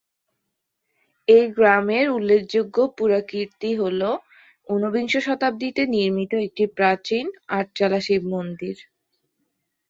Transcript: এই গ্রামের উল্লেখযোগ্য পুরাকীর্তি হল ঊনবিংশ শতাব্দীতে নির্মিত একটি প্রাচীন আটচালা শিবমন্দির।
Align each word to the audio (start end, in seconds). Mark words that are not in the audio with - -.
এই 1.27 1.45
গ্রামের 1.51 2.05
উল্লেখযোগ্য 2.09 2.77
পুরাকীর্তি 2.97 3.69
হল 3.75 4.01
ঊনবিংশ 4.67 5.13
শতাব্দীতে 5.27 5.81
নির্মিত 5.87 6.31
একটি 6.47 6.63
প্রাচীন 6.77 7.25
আটচালা 7.51 7.99
শিবমন্দির। 8.01 8.77